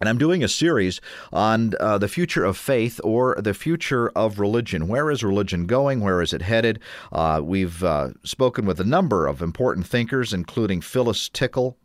[0.00, 1.00] And I'm doing a series
[1.32, 4.88] on uh, the future of faith or the future of religion.
[4.88, 6.00] Where is religion going?
[6.00, 6.80] Where is it headed?
[7.12, 11.78] Uh, we've uh, spoken with a number of important thinkers, including Phyllis Tickle,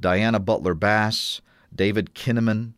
[0.00, 1.42] Diana Butler Bass,
[1.74, 2.72] David Kinnaman,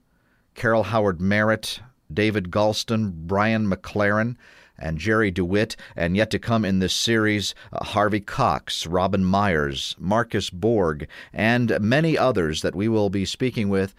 [0.54, 1.80] Carol Howard Merritt,
[2.12, 4.36] David Galston, Brian McLaren,
[4.76, 9.94] and Jerry DeWitt, and yet to come in this series, uh, Harvey Cox, Robin Meyers,
[10.00, 13.94] Marcus Borg, and many others that we will be speaking with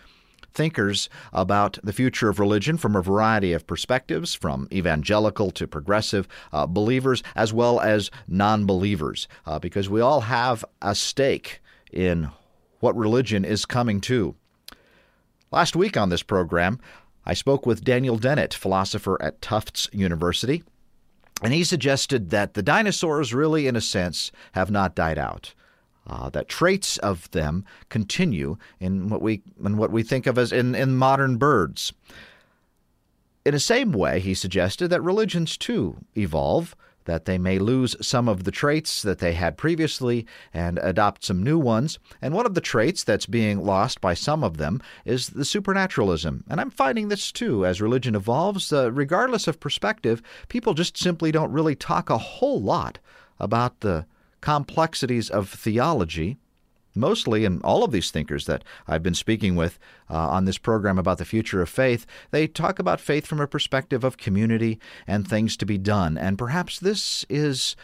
[0.55, 6.27] thinkers about the future of religion from a variety of perspectives, from evangelical to progressive
[6.51, 11.61] uh, believers, as well as non believers, uh, because we all have a stake
[11.91, 12.29] in
[12.79, 14.35] what religion is coming to.
[15.51, 16.79] Last week on this program,
[17.25, 20.63] I spoke with Daniel Dennett, philosopher at Tufts University,
[21.43, 25.53] and he suggested that the dinosaurs really, in a sense, have not died out
[26.07, 30.51] uh, that traits of them continue in what we in what we think of as
[30.51, 31.93] in, in modern birds.
[33.45, 38.27] In the same way, he suggested that religions too evolve, that they may lose some
[38.27, 41.99] of the traits that they had previously and adopt some new ones.
[42.23, 46.43] And one of the traits that's being lost by some of them is the supernaturalism.
[46.49, 48.73] And I'm finding this too as religion evolves.
[48.73, 52.97] Uh, regardless of perspective, people just simply don't really talk a whole lot
[53.39, 54.07] about the
[54.45, 56.37] complexities of theology,
[56.93, 60.99] mostly, and all of these thinkers that I've been speaking with uh, on this program
[60.99, 65.27] about the future of faith, they talk about faith from a perspective of community and
[65.27, 66.15] things to be done.
[66.15, 67.75] And perhaps this is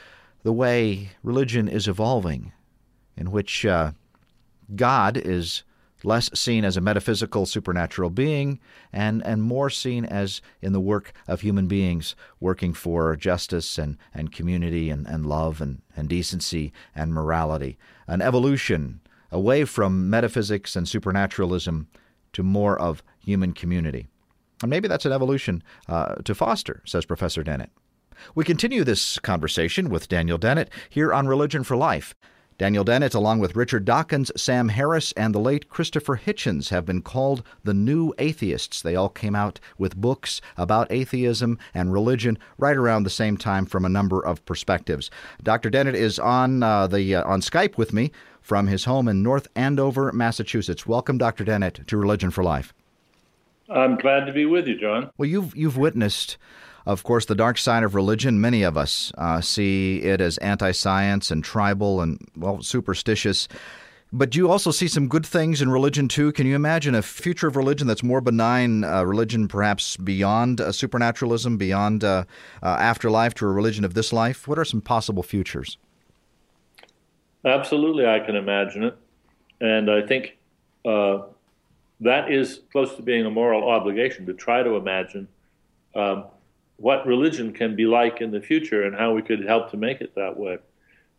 [0.44, 2.52] the way religion is evolving,
[3.18, 3.94] in which uh,
[4.76, 5.64] God is
[6.04, 8.60] less seen as a metaphysical supernatural being
[8.92, 13.98] and, and more seen as in the work of human beings working for justice and,
[14.14, 17.78] and community and, and love and, and decency and morality.
[18.08, 19.02] An evolution
[19.32, 21.88] away from metaphysics and supernaturalism
[22.34, 24.08] to more of human community.
[24.62, 27.72] And maybe that's an evolution uh, to foster, says Professor Dennett.
[28.36, 32.14] We continue this conversation with Daniel Dennett here on Religion for Life.
[32.62, 37.02] Daniel Dennett, along with Richard Dawkins, Sam Harris, and the late Christopher Hitchens, have been
[37.02, 38.84] called the new atheists.
[38.84, 43.66] They all came out with books about atheism and religion right around the same time
[43.66, 45.10] from a number of perspectives.
[45.42, 45.72] Dr.
[45.72, 48.12] Dennett is on uh, the uh, on Skype with me
[48.42, 50.86] from his home in North Andover, Massachusetts.
[50.86, 51.44] Welcome, Dr.
[51.44, 52.76] Dennett, to Religion for Life.
[53.72, 55.10] I'm glad to be with you, John.
[55.18, 56.38] Well, you've you've witnessed
[56.86, 60.72] of course, the dark side of religion, many of us uh, see it as anti
[60.72, 63.48] science and tribal and, well, superstitious.
[64.14, 66.34] But do you also see some good things in religion too.
[66.34, 70.74] Can you imagine a future of religion that's more benign, uh, religion perhaps beyond uh,
[70.74, 72.26] supernaturalism, beyond uh,
[72.62, 74.50] uh, afterlife, to a religion of this life?
[74.50, 75.78] What are some possible futures?
[77.46, 78.98] Absolutely, I can imagine it.
[79.62, 80.38] And I think
[80.84, 81.20] uh,
[82.02, 85.30] that is close to being a moral obligation to try to imagine
[85.96, 86.26] um,
[86.82, 90.02] what religion can be like in the future and how we could help to make
[90.02, 90.58] it that way.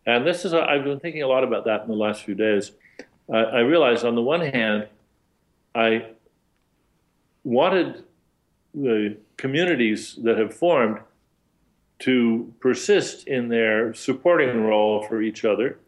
[0.04, 2.34] And this is, i have been thinking a lot about that in the last few
[2.34, 2.72] days.
[3.32, 4.88] Uh, I realized on the one hand,
[5.74, 6.06] I
[7.44, 8.02] wanted
[8.74, 10.98] the communities that have formed
[12.00, 15.78] to persist in their supporting role for each other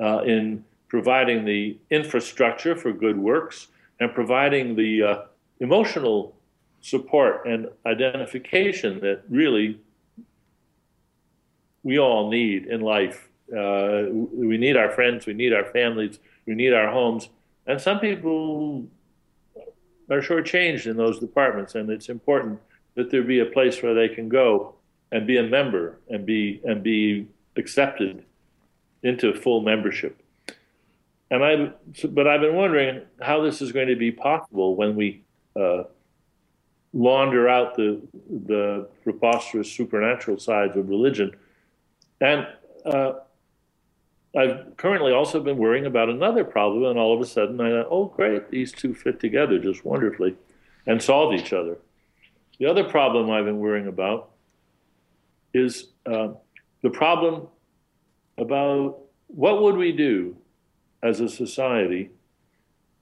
[0.00, 3.68] uh, in providing the infrastructure for good works
[4.00, 5.22] and providing the uh,
[5.60, 6.34] emotional
[6.82, 9.80] support and identification that really
[11.82, 13.28] we all need in life.
[13.56, 17.28] Uh, we need our friends, we need our families, we need our homes,
[17.66, 18.86] and some people
[20.10, 22.60] are shortchanged in those departments, and it's important
[22.94, 24.74] that there be a place where they can go
[25.10, 28.24] and be a member and be and be accepted
[29.02, 30.20] into full membership.
[31.30, 31.72] And I,
[32.08, 35.24] but I've been wondering how this is going to be possible when we
[35.56, 35.84] uh,
[36.92, 38.00] launder out the
[38.46, 41.32] the preposterous supernatural sides of religion.
[42.20, 42.46] And
[42.84, 43.12] uh,
[44.36, 47.88] I've currently also been worrying about another problem, and all of a sudden I thought,
[47.90, 50.36] oh, great, these two fit together just wonderfully
[50.86, 51.78] and solve each other.
[52.58, 54.30] The other problem I've been worrying about
[55.52, 56.28] is uh,
[56.82, 57.48] the problem
[58.38, 60.36] about what would we do
[61.02, 62.10] as a society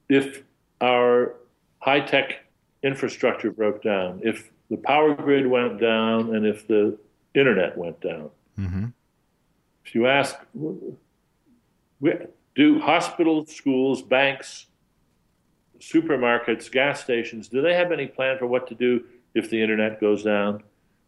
[0.09, 0.43] if
[0.81, 1.37] our
[1.79, 2.45] high tech
[2.83, 6.97] infrastructure broke down, if the power grid went down, and if the
[7.35, 8.31] internet went down.
[8.59, 8.87] Mm-hmm.
[9.85, 10.37] If you ask,
[12.55, 14.67] do hospitals, schools, banks,
[15.81, 19.05] supermarkets, gas stations, do they have any plan for what to do
[19.35, 20.63] if the internet goes down?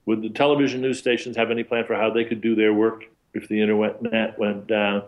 [0.07, 3.05] Would the television news stations have any plan for how they could do their work
[3.35, 5.05] if the internet went down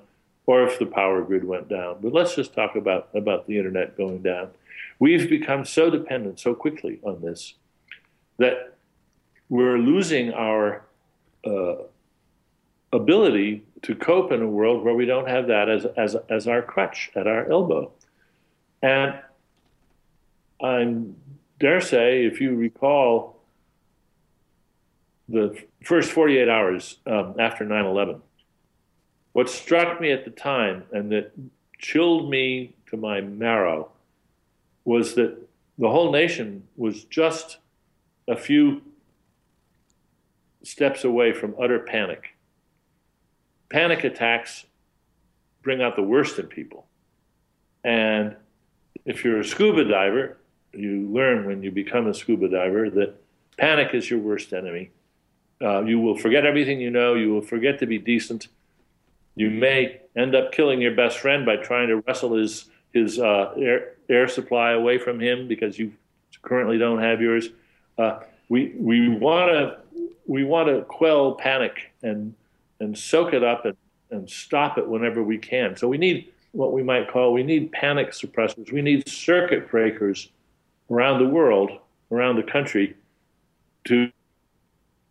[0.47, 1.97] or if the power grid went down?
[2.01, 4.51] But let's just talk about, about the internet going down.
[4.99, 7.55] We've become so dependent so quickly on this
[8.39, 8.77] that
[9.49, 10.85] we're losing our
[11.47, 11.75] uh,
[12.93, 16.63] ability to cope in a world where we don't have that as, as, as our
[16.63, 17.91] crutch at our elbow.
[18.83, 19.15] And
[20.63, 21.03] I
[21.59, 23.41] dare say, if you recall
[25.29, 28.23] the first 48 hours um, after 9 11,
[29.33, 31.33] what struck me at the time and that
[31.79, 33.91] chilled me to my marrow
[34.85, 35.37] was that
[35.79, 37.59] the whole nation was just
[38.29, 38.83] a few
[40.63, 42.37] steps away from utter panic.
[43.69, 44.67] Panic attacks
[45.63, 46.87] bring out the worst in people.
[47.83, 48.37] And
[49.05, 50.39] if you're a scuba diver,
[50.73, 53.15] you learn when you become a scuba diver that
[53.59, 54.91] panic is your worst enemy.
[55.61, 57.15] Uh, you will forget everything you know.
[57.15, 58.49] You will forget to be decent.
[59.37, 63.53] You may end up killing your best friend by trying to wrestle his his uh,
[63.57, 65.93] air, air supply away from him because you
[66.43, 67.49] currently don't have yours.
[67.99, 69.79] Uh, we we want to
[70.27, 72.35] we want to quell panic and
[72.81, 73.77] and soak it up and,
[74.11, 75.77] and stop it whenever we can.
[75.77, 78.73] So we need what we might call we need panic suppressors.
[78.73, 80.31] We need circuit breakers
[80.91, 81.71] around the world,
[82.11, 82.95] around the country,
[83.85, 84.11] to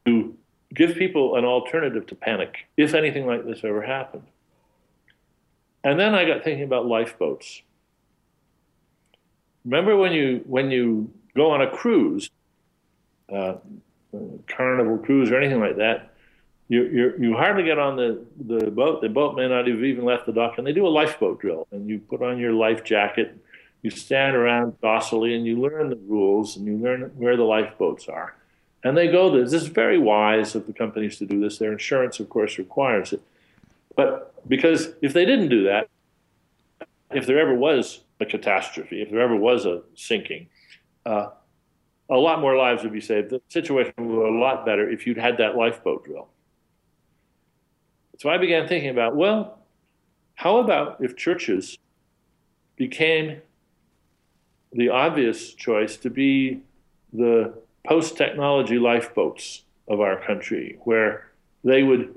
[0.06, 0.36] to
[0.74, 4.24] give people an alternative to panic if anything like this ever happened.
[5.84, 7.62] And then I got thinking about lifeboats.
[9.66, 12.30] Remember when you when you go on a cruise,
[13.34, 13.56] uh,
[14.48, 16.14] carnival cruise or anything like that,
[16.68, 19.02] you you you hardly get on the the boat.
[19.02, 21.68] The boat may not have even left the dock, and they do a lifeboat drill,
[21.72, 23.38] and you put on your life jacket,
[23.82, 28.08] you stand around docilely, and you learn the rules, and you learn where the lifeboats
[28.08, 28.36] are.
[28.84, 29.52] And they go this.
[29.52, 31.58] This is very wise of the companies to do this.
[31.58, 33.22] Their insurance, of course, requires it.
[33.96, 35.88] But because if they didn't do that,
[37.12, 40.48] if there ever was a catastrophe, if there ever was a sinking,
[41.06, 41.28] uh,
[42.10, 43.30] a lot more lives would be saved.
[43.30, 46.30] The situation would be a lot better if you'd had that lifeboat drill.
[48.20, 49.60] So I began thinking about well,
[50.36, 51.78] how about if churches
[52.76, 53.42] became
[54.72, 56.62] the obvious choice to be
[57.12, 57.54] the
[57.88, 61.32] post technology lifeboats of our country, where
[61.64, 62.16] they would,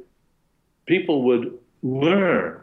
[0.86, 2.60] people would learn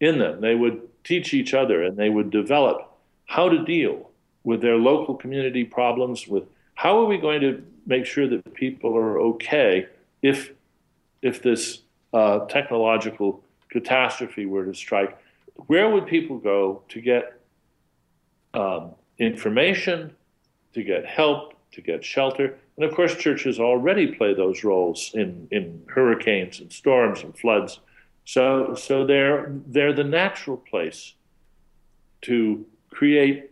[0.00, 2.90] in them, they would teach each other, and they would develop
[3.26, 4.10] how to deal
[4.44, 6.44] with their local community problems, with
[6.74, 9.86] how are we going to make sure that people are okay
[10.22, 10.52] if,
[11.22, 11.82] if this
[12.12, 15.18] uh, technological catastrophe were to strike,
[15.66, 17.40] where would people go to get
[18.54, 20.14] um, information,
[20.72, 22.58] to get help, to get shelter.
[22.76, 27.80] And of course, churches already play those roles in, in hurricanes and storms and floods.
[28.24, 31.14] So, so they're, they're the natural place
[32.22, 33.50] to create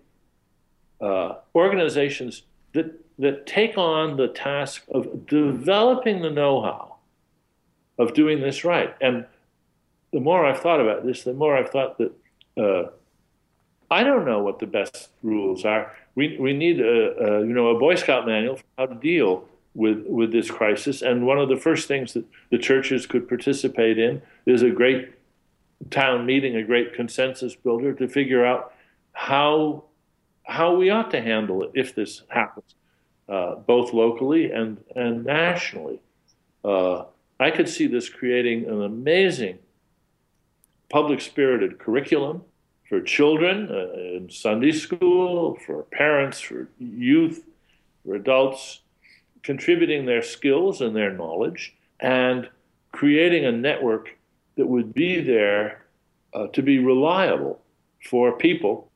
[1.00, 2.42] uh, organizations
[2.74, 6.96] that, that take on the task of developing the know how
[7.98, 8.94] of doing this right.
[9.00, 9.26] And
[10.12, 12.12] the more I've thought about this, the more I've thought that
[12.56, 12.90] uh,
[13.90, 17.68] I don't know what the best rules are we, we need a, a, you know
[17.68, 19.44] a Boy Scout manual for how to deal
[19.78, 21.00] with with this crisis.
[21.02, 25.12] And one of the first things that the churches could participate in is a great
[25.90, 28.74] town meeting, a great consensus builder to figure out
[29.12, 29.84] how
[30.42, 32.74] how we ought to handle it if this happens,
[33.28, 36.00] uh, both locally and and nationally.
[36.64, 37.04] Uh,
[37.38, 39.60] I could see this creating an amazing
[40.90, 42.42] public spirited curriculum
[42.88, 47.44] for children uh, in Sunday school, for parents, for youth,
[48.04, 48.80] for adults,
[49.42, 52.48] contributing their skills and their knowledge, and
[52.92, 54.16] creating a network
[54.56, 55.84] that would be there
[56.34, 57.60] uh, to be reliable
[58.04, 58.90] for people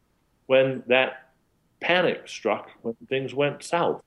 [0.47, 1.33] when that
[1.81, 4.03] panic struck, when things went south.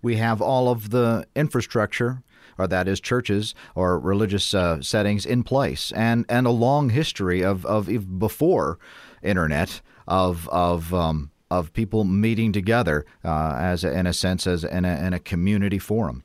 [0.00, 2.22] We have all of the infrastructure
[2.58, 7.42] or that is churches or religious uh, settings in place, and and a long history
[7.42, 8.78] of of before
[9.22, 14.64] internet of of um, of people meeting together uh, as a, in a sense as
[14.64, 16.24] in a, in a community forum.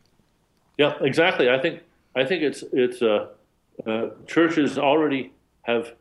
[0.77, 1.49] Yeah, exactly.
[1.49, 1.81] I think
[2.15, 3.27] I think it's it's uh,
[3.85, 5.93] uh churches already have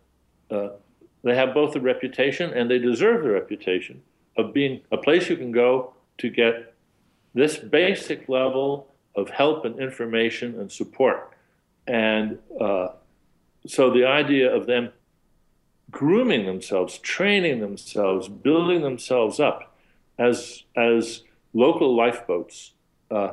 [0.50, 0.68] uh,
[1.24, 4.02] they have both the reputation and they deserve the reputation
[4.36, 6.74] of being a place you can go to get
[7.34, 11.32] this basic level of help and information and support.
[11.86, 12.88] And uh,
[13.66, 14.92] so the idea of them
[15.90, 19.74] grooming themselves, training themselves, building themselves up
[20.18, 22.72] as as local lifeboats
[23.10, 23.32] uh,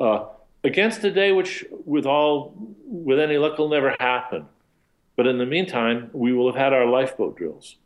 [0.00, 0.26] uh,
[0.64, 4.46] against a day which, with all with any luck, will never happen.
[5.16, 7.76] But in the meantime, we will have had our lifeboat drills.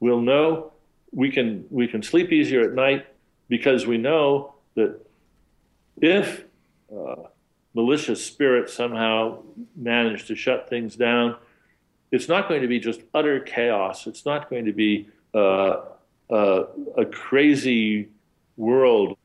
[0.00, 0.72] We'll know
[1.12, 3.06] we can we can sleep easier at night
[3.48, 5.00] because we know that
[6.00, 6.44] if
[6.94, 7.14] uh,
[7.74, 9.42] malicious spirits somehow
[9.74, 11.36] manage to shut things down,
[12.10, 14.06] it's not going to be just utter chaos.
[14.06, 15.80] It's not going to be uh,
[16.30, 16.64] uh,
[16.96, 18.08] a crazy
[18.56, 19.16] world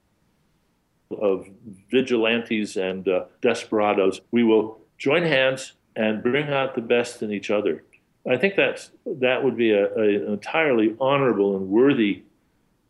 [1.10, 1.48] of
[1.90, 4.22] vigilantes and uh, desperados.
[4.32, 7.84] We will join hands and bring out the best in each other.
[8.30, 12.24] I think that's that would be a, a, an entirely honorable and worthy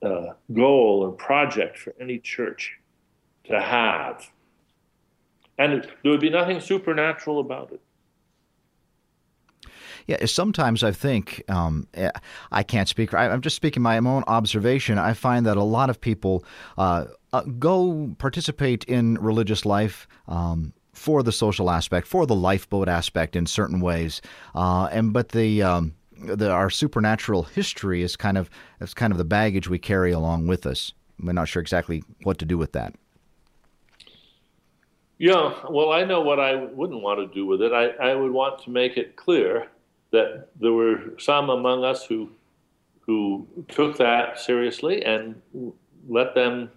[0.04, 2.78] uh, goal and project for any church
[3.46, 4.30] to have.
[5.58, 7.82] And there would be nothing supernatural about it.
[10.08, 12.12] Yeah, sometimes I think um, eh,
[12.52, 13.14] I can't speak.
[13.14, 14.98] I, am just speaking my own observation.
[14.98, 16.44] I find that a lot of people
[16.78, 20.08] uh, uh, go participate in religious life.
[20.28, 24.22] Um, for the social aspect, for the lifeboat aspect in certain ways,
[24.54, 28.50] uh, and but the, um, the our supernatural history is kind of
[28.82, 30.94] is kind of the baggage we carry along with us.
[31.20, 32.94] We're not sure exactly what to do with that.
[35.22, 37.72] Yeah, well, I know what I wouldn't want to do with it.
[37.72, 39.68] I, I would want to make it clear
[40.12, 42.30] that there were some among us who
[43.02, 45.42] who took that seriously and
[46.08, 46.70] let them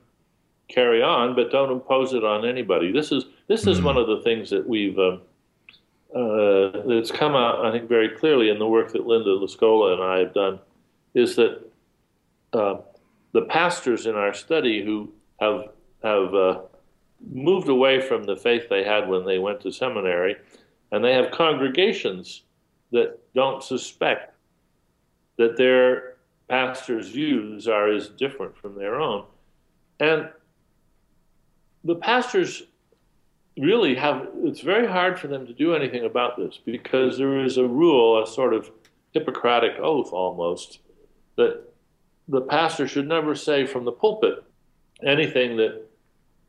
[0.68, 2.90] carry on, but don't impose it on anybody.
[2.90, 3.86] This is this is mm-hmm.
[3.86, 5.20] one of the things that we've um,
[6.14, 10.02] uh, that's come out, I think, very clearly in the work that Linda LaScola and
[10.02, 10.60] I have done,
[11.14, 11.60] is that
[12.52, 12.76] uh,
[13.32, 15.68] the pastors in our study who have
[16.02, 16.60] have uh,
[17.32, 20.36] moved away from the faith they had when they went to seminary,
[20.92, 22.42] and they have congregations
[22.94, 24.34] that don't suspect
[25.36, 26.14] that their
[26.48, 29.24] pastor's views are as different from their own.
[29.98, 30.28] And
[31.82, 32.62] the pastors
[33.58, 37.56] really have, it's very hard for them to do anything about this because there is
[37.56, 38.70] a rule, a sort of
[39.12, 40.78] Hippocratic oath almost,
[41.36, 41.62] that
[42.28, 44.42] the pastor should never say from the pulpit
[45.04, 45.82] anything that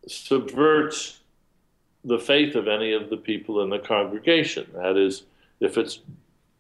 [0.08, 1.22] subverts
[2.04, 4.68] the faith of any of the people in the congregation.
[4.76, 5.24] That is,
[5.60, 6.00] if it's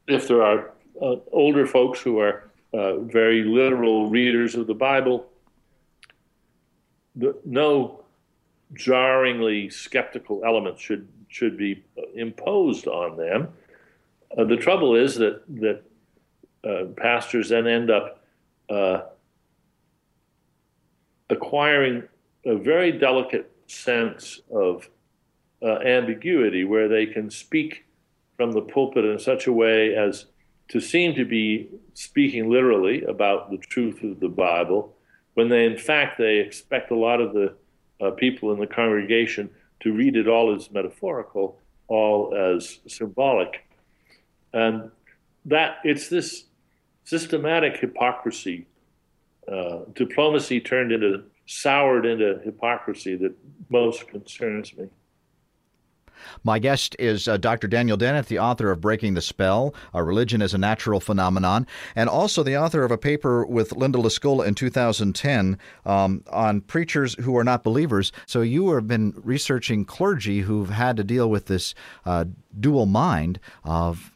[0.08, 0.72] if there are
[1.02, 5.28] uh, older folks who are uh, very literal readers of the Bible,
[7.16, 8.04] the, no
[8.74, 11.84] jarringly skeptical elements should should be
[12.14, 13.50] imposed on them.
[14.38, 15.84] Uh, the trouble is that that
[16.64, 18.24] uh, pastors then end up
[18.70, 19.02] uh,
[21.30, 22.04] acquiring
[22.46, 24.90] a very delicate sense of
[25.62, 27.85] uh, ambiguity where they can speak
[28.38, 30.25] from the pulpit in such a way as
[30.70, 34.96] to seem to be speaking literally about the truth of the Bible,
[35.36, 37.54] when they, in fact, they expect a lot of the
[38.01, 39.50] uh, people in the congregation
[39.82, 43.68] to read it all as metaphorical, all as symbolic.
[44.54, 44.92] And
[45.46, 46.46] that it's this
[47.04, 48.65] systematic hypocrisy,
[49.51, 53.36] uh, diplomacy turned into soured into hypocrisy that
[53.70, 54.89] most concerns me.
[56.43, 57.67] My guest is uh, Dr.
[57.67, 62.10] Daniel Dennett, the author of Breaking the Spell, A Religion as a Natural Phenomenon, and
[62.10, 67.38] also the author of a paper with Linda LaScola in 2010 um, on preachers who
[67.38, 68.12] are not believers.
[68.25, 71.74] So you have been researching clergy who've had to deal with this
[72.05, 72.25] uh,
[72.60, 74.12] dual mind of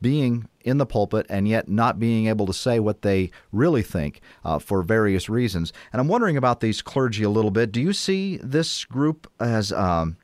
[0.00, 4.20] being in the pulpit and yet not being able to say what they really think
[4.44, 5.72] uh, for various reasons.
[5.92, 7.72] And I'm wondering about these clergy a little bit.
[7.72, 10.16] Do you see this group as um,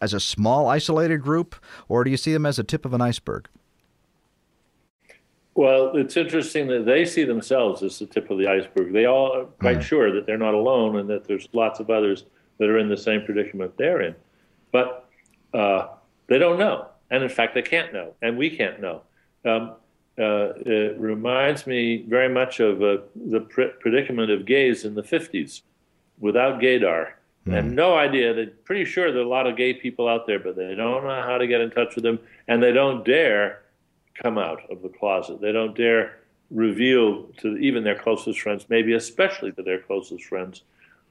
[0.00, 1.56] as a small, isolated group,
[1.88, 3.48] or do you see them as a tip of an iceberg?
[5.54, 8.92] Well, it's interesting that they see themselves as the tip of the iceberg.
[8.92, 9.82] They all are quite mm.
[9.82, 12.24] sure that they're not alone and that there's lots of others
[12.58, 14.14] that are in the same predicament they're in.
[14.72, 15.08] But
[15.52, 15.88] uh,
[16.28, 16.86] they don't know.
[17.10, 18.14] And in fact, they can't know.
[18.22, 19.02] And we can't know.
[19.44, 19.74] Um,
[20.18, 25.02] uh, it reminds me very much of uh, the pr- predicament of gays in the
[25.02, 25.62] 50s
[26.18, 27.12] without gaydar.
[27.46, 27.52] Mm.
[27.54, 28.34] have no idea.
[28.34, 31.04] They're pretty sure there are a lot of gay people out there, but they don't
[31.04, 32.18] know how to get in touch with them,
[32.48, 33.62] and they don't dare
[34.14, 35.40] come out of the closet.
[35.40, 36.18] They don't dare
[36.50, 40.62] reveal to even their closest friends, maybe especially to their closest friends,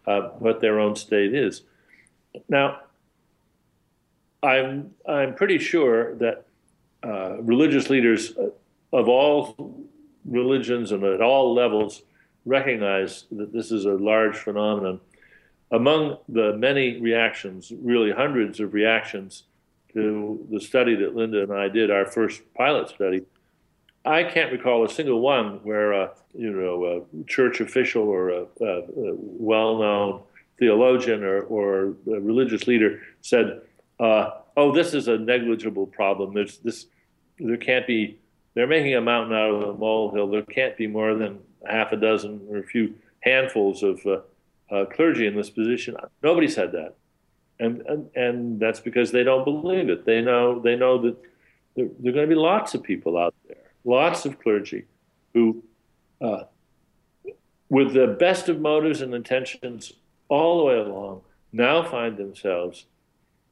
[0.06, 1.64] uh, what their own state is.
[2.48, 2.82] Now,
[4.44, 6.46] I'm I'm pretty sure that
[7.04, 8.34] uh, religious leaders
[8.94, 9.86] of all
[10.26, 12.04] religions and at all levels
[12.46, 15.00] recognize that this is a large phenomenon.
[15.72, 19.44] Among the many reactions, really hundreds of reactions
[19.94, 23.24] to the study that Linda and I did, our first pilot study,
[24.06, 28.46] I can't recall a single one where a you know a church official or a,
[28.62, 30.22] a, a well-known
[30.58, 33.62] theologian or, or religious leader said,
[34.00, 36.34] uh, "Oh, this is a negligible problem.
[36.34, 36.86] There's this.
[37.40, 38.20] There can't be.
[38.56, 40.28] They're making a mountain out of a molehill.
[40.28, 44.20] There can't be more than half a dozen or a few handfuls of uh,
[44.72, 46.96] uh, clergy in this position." Nobody said that,
[47.60, 50.06] and, and and that's because they don't believe it.
[50.06, 51.18] They know they know that
[51.76, 54.86] there, there are going to be lots of people out there, lots of clergy,
[55.34, 55.64] who,
[56.22, 56.44] uh,
[57.70, 59.94] with the best of motives and intentions
[60.28, 61.22] all the way along,
[61.52, 62.86] now find themselves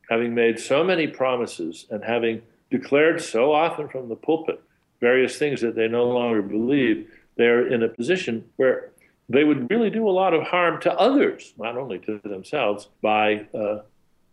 [0.09, 4.61] having made so many promises and having declared so often from the pulpit
[4.99, 8.91] various things that they no longer believe, they're in a position where
[9.29, 13.45] they would really do a lot of harm to others, not only to themselves, by
[13.53, 13.81] uh,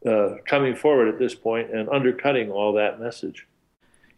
[0.09, 3.47] uh, coming forward at this point and undercutting all that message.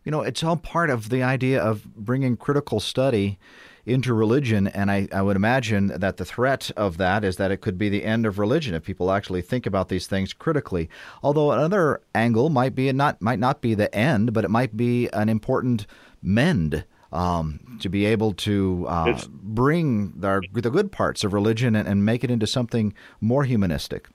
[0.04, 3.38] You know, it's all part of the idea of bringing critical study
[3.86, 4.66] into religion.
[4.66, 7.88] And I, I would imagine that the threat of that is that it could be
[7.88, 10.90] the end of religion if people actually think about these things critically.
[11.22, 15.08] Although another angle might be not might not be the end, but it might be
[15.12, 15.86] an important
[16.22, 16.84] mend.
[17.12, 22.04] Um, to be able to uh, bring the, the good parts of religion and, and
[22.04, 24.08] make it into something more humanistic.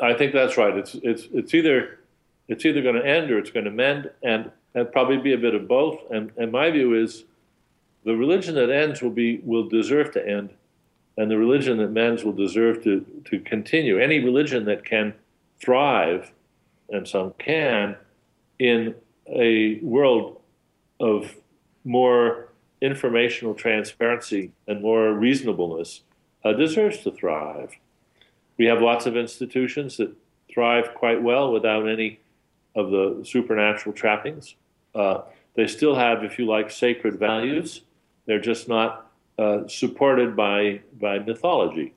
[0.00, 0.76] I think that's right.
[0.76, 2.00] It's it's it's either
[2.48, 5.38] it's either going to end or it's going to mend, and and probably be a
[5.38, 6.00] bit of both.
[6.10, 7.24] And and my view is
[8.04, 10.50] the religion that ends will be will deserve to end,
[11.16, 13.98] and the religion that mends will deserve to to continue.
[13.98, 15.14] Any religion that can
[15.60, 16.32] thrive,
[16.90, 17.96] and some can,
[18.58, 18.94] in
[19.28, 20.40] a world
[21.00, 21.36] of
[21.84, 22.48] more
[22.80, 26.02] informational transparency and more reasonableness,
[26.44, 27.72] uh, deserves to thrive.
[28.58, 30.12] We have lots of institutions that
[30.52, 32.20] thrive quite well without any
[32.74, 34.56] of the supernatural trappings.
[34.94, 35.22] Uh,
[35.54, 37.82] they still have, if you like, sacred values
[38.26, 41.94] they're just not uh, supported by by mythology.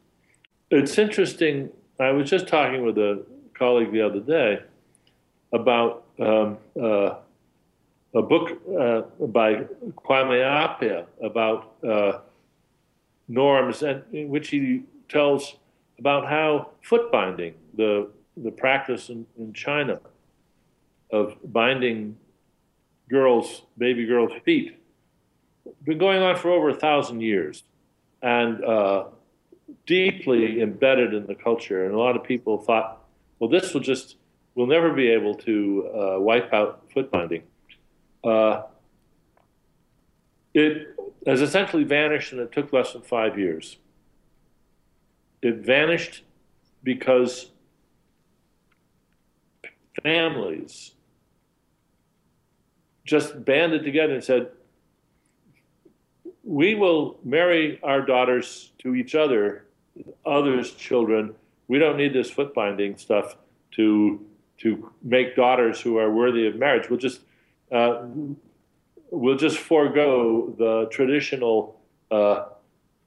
[0.71, 1.69] It's interesting.
[2.00, 4.62] I was just talking with a colleague the other day
[5.54, 7.15] about um, uh,
[8.15, 9.65] a book uh, by
[10.04, 12.19] Kwame Appiah about uh,
[13.28, 15.56] norms, and in which he tells
[15.99, 19.99] about how foot binding, the the practice in, in China
[21.12, 22.17] of binding
[23.10, 24.78] girls, baby girls' feet
[25.84, 27.63] been going on for over a thousand years
[28.21, 29.06] and uh,
[29.86, 31.86] deeply embedded in the culture.
[31.86, 33.04] And a lot of people thought,
[33.39, 34.17] well, this will just,
[34.54, 37.43] we'll never be able to uh, wipe out foot binding.
[38.26, 38.64] Uh,
[40.54, 40.96] it
[41.28, 43.78] has essentially vanished, and it took less than five years.
[45.42, 46.24] It vanished
[46.84, 47.52] because
[50.02, 50.94] families
[53.04, 54.50] just banded together and said,
[56.44, 59.66] we will marry our daughters to each other,
[60.26, 61.34] others' children.
[61.68, 63.36] We don't need this foot binding stuff
[63.72, 64.26] to
[64.58, 66.90] to make daughters who are worthy of marriage.
[66.90, 67.20] We'll just
[67.71, 68.04] uh,
[69.12, 71.80] we'll just forego the traditional
[72.12, 72.45] uh,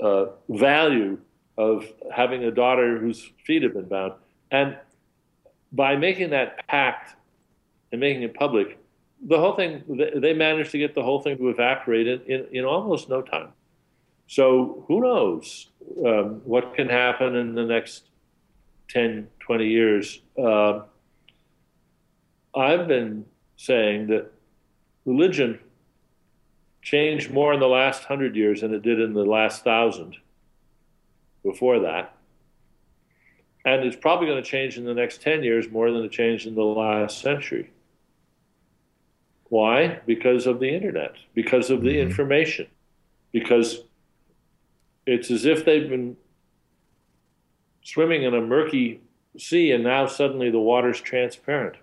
[0.01, 1.19] uh, value
[1.57, 4.13] of having a daughter whose feet have been bound,
[4.51, 4.77] and
[5.73, 7.17] by making that pact
[7.93, 8.79] and making it public,
[9.27, 9.83] the whole thing,
[10.17, 13.49] they managed to get the whole thing to evaporate in, in, in almost no time.
[14.29, 15.69] So who knows
[16.05, 18.05] um, what can happen in the next
[18.91, 20.21] 10, 20 years.
[20.39, 20.83] Uh,
[22.55, 23.25] I've been
[23.57, 24.31] saying that
[25.09, 25.59] religion
[26.83, 30.17] changed more in the last hundred years than it did in the last thousand
[31.43, 32.15] before that.
[33.65, 36.47] And it's probably going to change in the next 10 years more than it changed
[36.47, 37.71] in the last century.
[39.49, 40.01] Why?
[40.07, 42.09] Because of the internet, because of the mm-hmm.
[42.09, 42.67] information,
[43.33, 43.81] because
[45.07, 46.17] it's as if they've been
[47.83, 49.01] swimming in a murky
[49.39, 51.77] sea and now suddenly the water's transparent.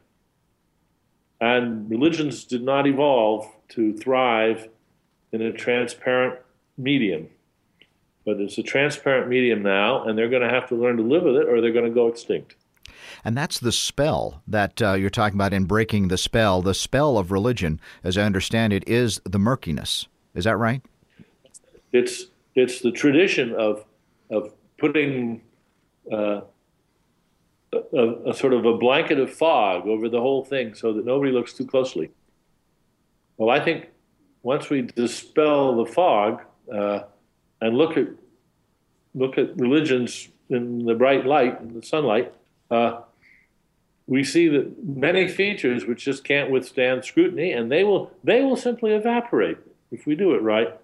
[1.42, 4.70] And religions did not evolve to thrive
[5.32, 6.40] in a transparent
[6.78, 7.30] medium.
[8.26, 11.24] But it's a transparent medium now, and they're going to have to learn to live
[11.24, 12.56] with it or they're going to go extinct.
[13.24, 16.62] And that's the spell that uh, you're talking about in breaking the spell.
[16.62, 20.08] The spell of religion, as I understand it, is the murkiness.
[20.34, 20.82] Is that right?
[21.92, 23.86] It's it's the tradition of
[24.30, 25.42] of putting
[26.12, 26.42] uh,
[27.94, 31.32] a, a, sort of a blanket of fog over the whole thing so that nobody
[31.32, 32.12] looks too closely.
[33.38, 33.90] Well, I think
[34.44, 37.02] once we dispel the fog uh,
[37.62, 38.08] and look at
[39.14, 42.34] look at religions in the bright light, in the sunlight,
[42.70, 43.02] uh,
[44.08, 48.56] we see that many features which just can't withstand scrutiny, and they will they will
[48.56, 49.58] simply evaporate
[49.92, 50.78] if we do it right.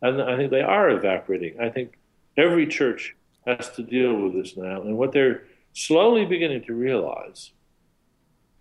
[0.00, 1.58] And I think they are evaporating.
[1.60, 1.98] I think
[2.36, 7.52] every church has to deal with this now, and what they're slowly beginning to realize,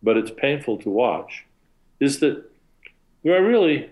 [0.03, 1.45] but it's painful to watch,
[1.99, 2.43] is that
[3.23, 3.91] there are really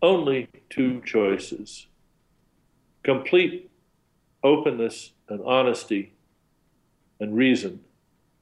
[0.00, 1.86] only two choices:
[3.02, 3.70] complete
[4.42, 6.12] openness and honesty
[7.20, 7.80] and reason,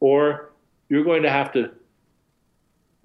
[0.01, 0.51] or
[0.89, 1.71] you're going to have to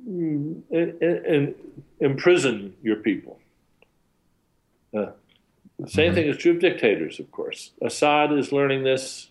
[0.07, 1.53] mm,
[1.99, 3.39] imprison your people.
[4.95, 5.07] Uh,
[5.77, 6.15] the same mm-hmm.
[6.15, 7.71] thing is true of dictators, of course.
[7.81, 9.29] Assad is learning this.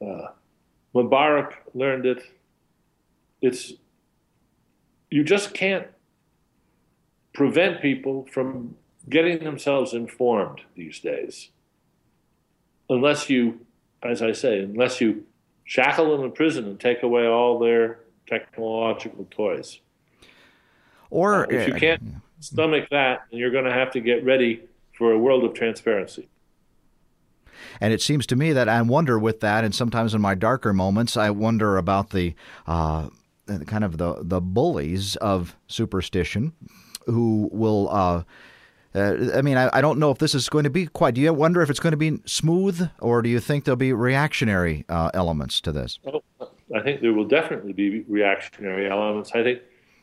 [0.00, 0.28] Uh,
[0.94, 2.22] Mubarak learned it.
[3.40, 3.72] It's
[5.10, 5.86] you just can't
[7.32, 8.76] prevent people from
[9.08, 11.50] getting themselves informed these days,
[12.88, 13.60] unless you,
[14.02, 15.26] as I say, unless you
[15.64, 19.80] shackle them in prison and take away all their technological toys.
[21.10, 22.02] Or uh, if you can't
[22.40, 24.62] stomach that, then you're going to have to get ready
[24.96, 26.28] for a world of transparency.
[27.80, 30.72] And it seems to me that I wonder with that, and sometimes in my darker
[30.72, 32.34] moments, I wonder about the
[32.66, 33.08] uh,
[33.66, 36.52] kind of the the bullies of superstition,
[37.06, 38.22] who will uh,
[38.94, 41.14] uh, I mean, I, I, don't know if this is going to be quite.
[41.14, 43.92] Do you wonder if it's going to be smooth, or do you think there'll be
[43.92, 46.00] reactionary uh, elements to this?
[46.04, 46.22] Oh,
[46.74, 49.30] I think there will definitely be reactionary elements.
[49.32, 49.60] I think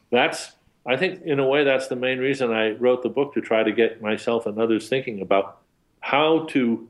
[0.09, 0.53] that's.
[0.85, 3.61] I think in a way that's the main reason I wrote the book to try
[3.61, 5.59] to get myself and others thinking about
[5.99, 6.87] how to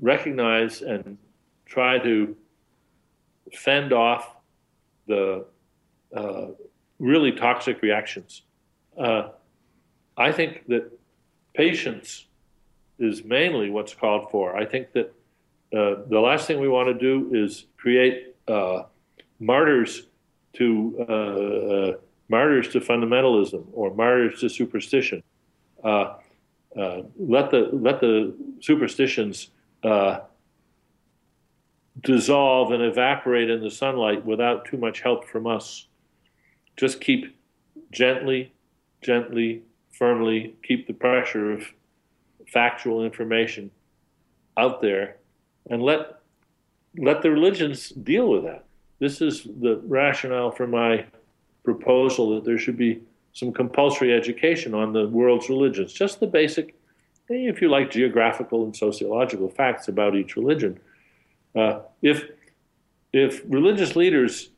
[0.00, 1.18] recognize and
[1.66, 2.36] try to
[3.54, 4.36] fend off
[5.06, 5.44] the
[6.14, 6.46] uh,
[6.98, 8.42] really toxic reactions.
[8.96, 9.28] Uh,
[10.16, 10.90] I think that
[11.54, 12.26] patience
[12.98, 14.56] is mainly what's called for.
[14.56, 15.12] I think that
[15.74, 18.82] uh, the last thing we want to do is create uh,
[19.40, 20.06] martyrs
[20.54, 25.22] to uh, martyrs to fundamentalism or martyrs to superstition.
[25.82, 26.14] Uh,
[27.18, 29.50] let the let the superstitions
[29.82, 30.20] Uh,
[32.00, 35.86] dissolve and evaporate in the sunlight without too much help from us.
[36.76, 37.36] Just keep
[37.90, 38.52] gently,
[39.02, 41.64] gently firmly keep the pressure of
[42.48, 43.70] factual information
[44.56, 45.16] out there
[45.70, 46.20] and let
[46.98, 48.64] let the religions deal with that.
[48.98, 51.06] This is the rationale for my
[51.64, 53.00] proposal that there should be
[53.32, 56.74] some compulsory education on the world's religions, just the basic,
[57.28, 60.78] if you like, geographical and sociological facts about each religion.
[61.54, 62.24] Uh, if
[63.12, 64.50] if religious leaders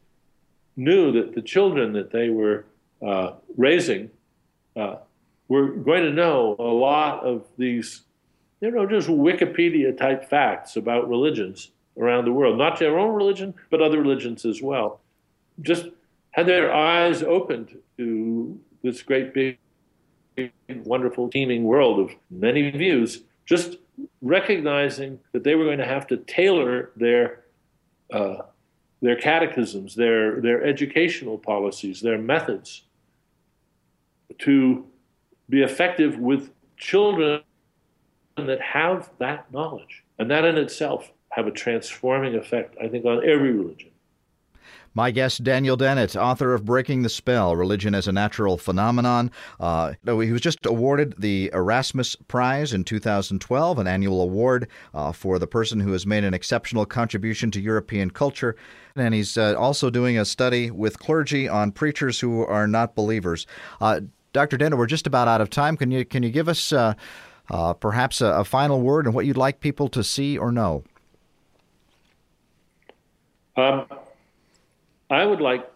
[0.76, 2.64] knew that the children that they were
[3.04, 4.10] uh, raising
[4.76, 4.96] uh,
[5.48, 8.02] we're going to know a lot of these,
[8.60, 13.54] you know, just Wikipedia type facts about religions around the world, not their own religion,
[13.70, 15.00] but other religions as well.
[15.60, 15.86] Just
[16.32, 19.58] had their eyes opened to this great big,
[20.68, 23.76] wonderful, teeming world of many views, just
[24.22, 27.44] recognizing that they were going to have to tailor their
[28.12, 28.36] uh,
[29.00, 32.82] their catechisms, their their educational policies, their methods
[34.38, 34.86] to
[35.48, 37.42] be effective with children
[38.36, 40.02] that have that knowledge.
[40.18, 43.90] And that in itself have a transforming effect, I think, on every religion.
[44.96, 49.32] My guest, Daniel Dennett, author of Breaking the Spell Religion as a Natural Phenomenon.
[49.58, 55.40] Uh, he was just awarded the Erasmus Prize in 2012, an annual award uh, for
[55.40, 58.54] the person who has made an exceptional contribution to European culture.
[58.94, 63.48] And he's uh, also doing a study with clergy on preachers who are not believers.
[63.80, 64.02] Uh,
[64.32, 64.56] Dr.
[64.56, 65.76] Dennett, we're just about out of time.
[65.76, 66.94] Can you can you give us uh,
[67.50, 70.84] uh, perhaps a, a, final word and what you'd like people to see or know?
[73.56, 73.86] Um,
[75.10, 75.70] I would like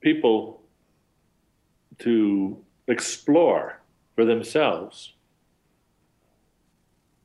[0.00, 0.62] people
[2.00, 3.80] to explore
[4.14, 5.14] for themselves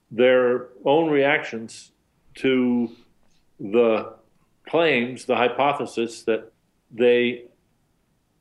[0.09, 1.91] their own reactions
[2.35, 2.89] to
[3.59, 4.13] the
[4.67, 6.51] claims, the hypothesis that
[6.91, 7.45] they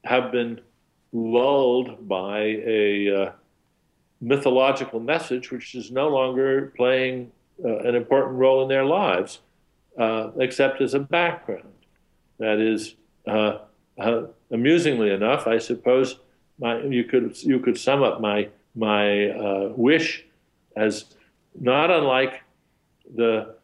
[0.05, 0.61] have been
[1.13, 3.33] lulled by a uh,
[4.21, 7.31] mythological message which is no longer playing
[7.65, 9.41] uh, an important role in their lives,
[9.99, 11.76] uh, except as a background.
[12.39, 12.95] That is,
[13.27, 13.59] uh,
[13.99, 16.19] uh, amusingly enough, I suppose
[16.59, 20.25] my, you could you could sum up my my uh, wish
[20.77, 21.07] as
[21.59, 22.43] not unlike
[23.15, 23.55] the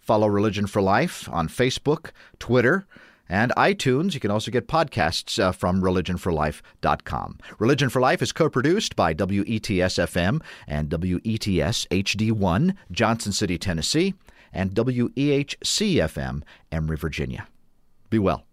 [0.00, 2.86] Follow Religion for Life on Facebook, Twitter,
[3.28, 4.14] and iTunes.
[4.14, 7.38] You can also get podcasts uh, from religionforlife.com.
[7.58, 14.14] Religion for Life is co produced by WETS FM and WETS HD1, Johnson City, Tennessee,
[14.52, 17.46] and WEHC FM, Emory, Virginia.
[18.10, 18.45] Be well.